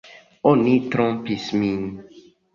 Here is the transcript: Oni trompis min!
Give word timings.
Oni 0.51 0.73
trompis 0.95 1.45
min! 1.61 1.87